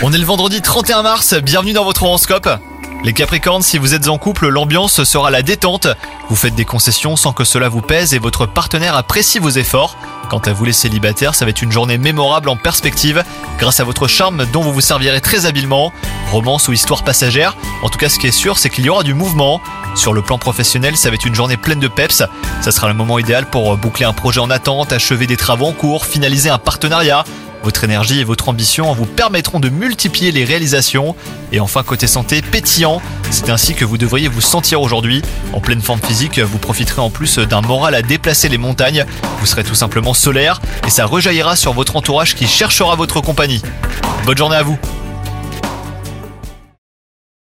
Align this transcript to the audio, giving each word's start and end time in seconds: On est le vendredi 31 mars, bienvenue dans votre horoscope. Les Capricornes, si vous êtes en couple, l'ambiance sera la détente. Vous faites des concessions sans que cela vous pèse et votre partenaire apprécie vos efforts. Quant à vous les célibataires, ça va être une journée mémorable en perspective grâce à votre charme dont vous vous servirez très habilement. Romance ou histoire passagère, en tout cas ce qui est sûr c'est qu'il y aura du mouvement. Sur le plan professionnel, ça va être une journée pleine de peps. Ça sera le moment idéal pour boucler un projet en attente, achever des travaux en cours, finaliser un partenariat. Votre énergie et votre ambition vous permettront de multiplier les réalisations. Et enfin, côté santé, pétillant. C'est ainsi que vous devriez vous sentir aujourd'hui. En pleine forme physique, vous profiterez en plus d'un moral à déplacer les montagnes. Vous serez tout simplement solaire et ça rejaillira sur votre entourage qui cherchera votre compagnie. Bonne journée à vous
On 0.00 0.14
est 0.14 0.18
le 0.18 0.24
vendredi 0.24 0.62
31 0.62 1.02
mars, 1.02 1.34
bienvenue 1.34 1.74
dans 1.74 1.84
votre 1.84 2.04
horoscope. 2.04 2.48
Les 3.04 3.12
Capricornes, 3.12 3.60
si 3.60 3.76
vous 3.76 3.92
êtes 3.92 4.08
en 4.08 4.16
couple, 4.16 4.48
l'ambiance 4.48 5.04
sera 5.04 5.30
la 5.30 5.42
détente. 5.42 5.88
Vous 6.30 6.36
faites 6.36 6.54
des 6.54 6.64
concessions 6.64 7.16
sans 7.16 7.34
que 7.34 7.44
cela 7.44 7.68
vous 7.68 7.82
pèse 7.82 8.14
et 8.14 8.18
votre 8.18 8.46
partenaire 8.46 8.96
apprécie 8.96 9.38
vos 9.38 9.50
efforts. 9.50 9.98
Quant 10.30 10.38
à 10.38 10.54
vous 10.54 10.64
les 10.64 10.72
célibataires, 10.72 11.34
ça 11.34 11.44
va 11.44 11.50
être 11.50 11.60
une 11.60 11.70
journée 11.70 11.98
mémorable 11.98 12.48
en 12.48 12.56
perspective 12.56 13.22
grâce 13.58 13.78
à 13.78 13.84
votre 13.84 14.08
charme 14.08 14.46
dont 14.54 14.62
vous 14.62 14.72
vous 14.72 14.80
servirez 14.80 15.20
très 15.20 15.44
habilement. 15.44 15.92
Romance 16.32 16.68
ou 16.68 16.72
histoire 16.72 17.04
passagère, 17.04 17.58
en 17.82 17.90
tout 17.90 17.98
cas 17.98 18.08
ce 18.08 18.18
qui 18.18 18.28
est 18.28 18.32
sûr 18.32 18.56
c'est 18.56 18.70
qu'il 18.70 18.86
y 18.86 18.88
aura 18.88 19.02
du 19.02 19.12
mouvement. 19.12 19.60
Sur 19.96 20.14
le 20.14 20.22
plan 20.22 20.38
professionnel, 20.38 20.96
ça 20.96 21.10
va 21.10 21.16
être 21.16 21.26
une 21.26 21.34
journée 21.34 21.58
pleine 21.58 21.80
de 21.80 21.88
peps. 21.88 22.22
Ça 22.62 22.72
sera 22.72 22.88
le 22.88 22.94
moment 22.94 23.18
idéal 23.18 23.50
pour 23.50 23.76
boucler 23.76 24.06
un 24.06 24.14
projet 24.14 24.40
en 24.40 24.48
attente, 24.48 24.92
achever 24.92 25.26
des 25.26 25.36
travaux 25.36 25.66
en 25.66 25.72
cours, 25.72 26.06
finaliser 26.06 26.48
un 26.48 26.58
partenariat. 26.58 27.24
Votre 27.62 27.84
énergie 27.84 28.20
et 28.20 28.24
votre 28.24 28.48
ambition 28.48 28.92
vous 28.94 29.04
permettront 29.04 29.60
de 29.60 29.68
multiplier 29.68 30.32
les 30.32 30.44
réalisations. 30.44 31.14
Et 31.52 31.60
enfin, 31.60 31.82
côté 31.82 32.06
santé, 32.06 32.40
pétillant. 32.40 33.02
C'est 33.30 33.50
ainsi 33.50 33.74
que 33.74 33.84
vous 33.84 33.98
devriez 33.98 34.28
vous 34.28 34.40
sentir 34.40 34.80
aujourd'hui. 34.80 35.22
En 35.52 35.60
pleine 35.60 35.82
forme 35.82 36.00
physique, 36.00 36.38
vous 36.38 36.58
profiterez 36.58 37.02
en 37.02 37.10
plus 37.10 37.38
d'un 37.38 37.60
moral 37.60 37.94
à 37.94 38.02
déplacer 38.02 38.48
les 38.48 38.58
montagnes. 38.58 39.04
Vous 39.40 39.46
serez 39.46 39.64
tout 39.64 39.74
simplement 39.74 40.14
solaire 40.14 40.60
et 40.86 40.90
ça 40.90 41.04
rejaillira 41.04 41.54
sur 41.54 41.72
votre 41.72 41.96
entourage 41.96 42.34
qui 42.34 42.46
cherchera 42.46 42.94
votre 42.96 43.20
compagnie. 43.20 43.62
Bonne 44.24 44.38
journée 44.38 44.56
à 44.56 44.62
vous 44.62 44.78